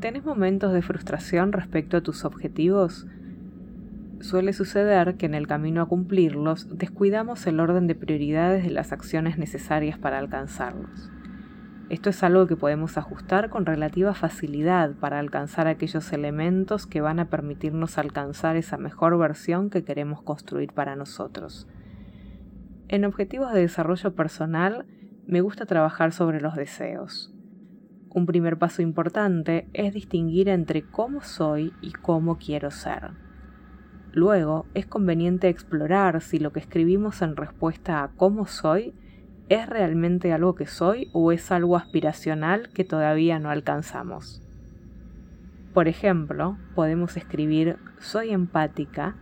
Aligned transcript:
¿Tenés 0.00 0.24
momentos 0.24 0.72
de 0.72 0.80
frustración 0.80 1.50
respecto 1.50 1.96
a 1.96 2.00
tus 2.02 2.24
objetivos? 2.24 3.04
Suele 4.20 4.52
suceder 4.52 5.16
que 5.16 5.26
en 5.26 5.34
el 5.34 5.48
camino 5.48 5.82
a 5.82 5.88
cumplirlos 5.88 6.78
descuidamos 6.78 7.44
el 7.48 7.58
orden 7.58 7.88
de 7.88 7.96
prioridades 7.96 8.62
de 8.62 8.70
las 8.70 8.92
acciones 8.92 9.38
necesarias 9.38 9.98
para 9.98 10.18
alcanzarlos. 10.18 11.10
Esto 11.88 12.10
es 12.10 12.22
algo 12.22 12.46
que 12.46 12.54
podemos 12.54 12.96
ajustar 12.96 13.50
con 13.50 13.66
relativa 13.66 14.14
facilidad 14.14 14.92
para 14.92 15.18
alcanzar 15.18 15.66
aquellos 15.66 16.12
elementos 16.12 16.86
que 16.86 17.00
van 17.00 17.18
a 17.18 17.28
permitirnos 17.28 17.98
alcanzar 17.98 18.54
esa 18.54 18.76
mejor 18.76 19.18
versión 19.18 19.68
que 19.68 19.82
queremos 19.82 20.22
construir 20.22 20.72
para 20.72 20.94
nosotros. 20.94 21.66
En 22.86 23.04
objetivos 23.04 23.52
de 23.52 23.62
desarrollo 23.62 24.14
personal, 24.14 24.86
me 25.26 25.40
gusta 25.40 25.66
trabajar 25.66 26.12
sobre 26.12 26.40
los 26.40 26.54
deseos. 26.54 27.34
Un 28.10 28.26
primer 28.26 28.58
paso 28.58 28.82
importante 28.82 29.68
es 29.72 29.94
distinguir 29.94 30.48
entre 30.48 30.82
cómo 30.82 31.20
soy 31.20 31.72
y 31.80 31.92
cómo 31.92 32.38
quiero 32.38 32.70
ser. 32.70 33.10
Luego, 34.12 34.66
es 34.74 34.86
conveniente 34.86 35.48
explorar 35.48 36.20
si 36.20 36.38
lo 36.38 36.52
que 36.52 36.60
escribimos 36.60 37.22
en 37.22 37.36
respuesta 37.36 38.02
a 38.02 38.08
cómo 38.08 38.46
soy 38.46 38.94
¿Es 39.48 39.66
realmente 39.66 40.34
algo 40.34 40.54
que 40.54 40.66
soy 40.66 41.08
o 41.14 41.32
es 41.32 41.50
algo 41.50 41.76
aspiracional 41.76 42.68
que 42.74 42.84
todavía 42.84 43.38
no 43.38 43.48
alcanzamos? 43.48 44.42
Por 45.72 45.88
ejemplo, 45.88 46.58
podemos 46.74 47.16
escribir 47.16 47.78
soy 47.98 48.30
empática, 48.30 49.16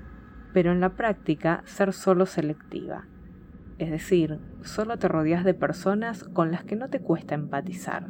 pero 0.53 0.73
en 0.73 0.81
la 0.81 0.97
práctica 0.97 1.63
ser 1.65 1.93
solo 1.93 2.27
selectiva. 2.27 3.05
Es 3.79 3.91
decir, 3.91 4.41
solo 4.63 4.97
te 4.97 5.07
rodeas 5.07 5.45
de 5.45 5.55
personas 5.55 6.25
con 6.25 6.51
las 6.51 6.65
que 6.65 6.75
no 6.75 6.89
te 6.89 6.99
cuesta 6.99 7.37
empatizar. 7.37 8.09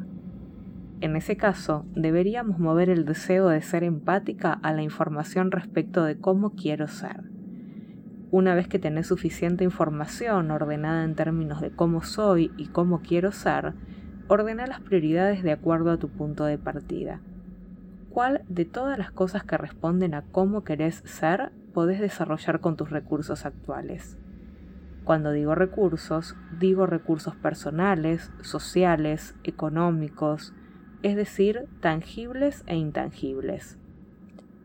En 0.99 1.15
ese 1.15 1.37
caso, 1.37 1.85
deberíamos 1.93 2.57
mover 2.57 2.89
el 2.89 3.05
deseo 3.05 3.49
de 3.49 3.61
ser 3.61 3.83
empática 3.83 4.53
a 4.53 4.73
la 4.73 4.81
información 4.81 5.51
respecto 5.51 6.03
de 6.03 6.17
cómo 6.17 6.55
quiero 6.55 6.87
ser. 6.87 7.23
Una 8.31 8.55
vez 8.55 8.67
que 8.67 8.79
tenés 8.79 9.07
suficiente 9.07 9.63
información 9.63 10.49
ordenada 10.49 11.03
en 11.03 11.13
términos 11.13 11.61
de 11.61 11.69
cómo 11.69 12.01
soy 12.01 12.51
y 12.57 12.67
cómo 12.67 13.01
quiero 13.01 13.31
ser, 13.31 13.73
ordena 14.27 14.65
las 14.65 14.81
prioridades 14.81 15.43
de 15.43 15.51
acuerdo 15.51 15.91
a 15.91 15.97
tu 15.97 16.09
punto 16.09 16.45
de 16.45 16.57
partida. 16.57 17.21
¿Cuál 18.09 18.41
de 18.49 18.65
todas 18.65 18.97
las 18.97 19.11
cosas 19.11 19.43
que 19.43 19.55
responden 19.55 20.15
a 20.15 20.23
cómo 20.23 20.63
querés 20.63 21.03
ser 21.05 21.51
podés 21.73 21.99
desarrollar 21.99 22.59
con 22.59 22.75
tus 22.75 22.89
recursos 22.89 23.45
actuales? 23.45 24.17
Cuando 25.03 25.31
digo 25.31 25.53
recursos, 25.53 26.35
digo 26.59 26.87
recursos 26.87 27.35
personales, 27.35 28.31
sociales, 28.41 29.35
económicos, 29.43 30.53
es 31.03 31.15
decir, 31.15 31.65
tangibles 31.79 32.63
e 32.67 32.75
intangibles. 32.75 33.77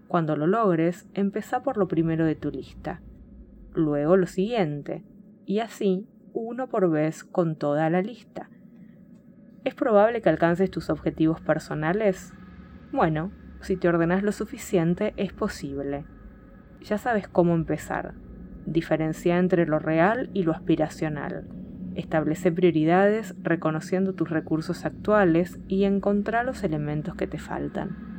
Cuando 0.08 0.36
lo 0.36 0.46
logres, 0.46 1.06
empezá 1.14 1.62
por 1.62 1.76
lo 1.76 1.88
primero 1.88 2.24
de 2.24 2.34
tu 2.34 2.50
lista 2.50 3.00
luego 3.74 4.16
lo 4.16 4.26
siguiente, 4.26 5.04
y 5.46 5.60
así 5.60 6.06
uno 6.32 6.68
por 6.68 6.90
vez 6.90 7.24
con 7.24 7.56
toda 7.56 7.90
la 7.90 8.02
lista. 8.02 8.48
¿Es 9.64 9.74
probable 9.74 10.22
que 10.22 10.28
alcances 10.28 10.70
tus 10.70 10.90
objetivos 10.90 11.40
personales? 11.40 12.32
Bueno, 12.90 13.32
si 13.60 13.76
te 13.76 13.88
ordenas 13.88 14.22
lo 14.22 14.32
suficiente, 14.32 15.14
es 15.16 15.32
posible. 15.32 16.04
Ya 16.82 16.98
sabes 16.98 17.28
cómo 17.28 17.54
empezar. 17.54 18.14
Diferencia 18.66 19.38
entre 19.38 19.66
lo 19.66 19.78
real 19.78 20.30
y 20.32 20.42
lo 20.42 20.52
aspiracional. 20.52 21.46
Establece 21.94 22.50
prioridades 22.52 23.34
reconociendo 23.42 24.14
tus 24.14 24.30
recursos 24.30 24.84
actuales 24.84 25.58
y 25.68 25.84
encontrar 25.84 26.44
los 26.44 26.64
elementos 26.64 27.14
que 27.14 27.26
te 27.26 27.38
faltan. 27.38 28.11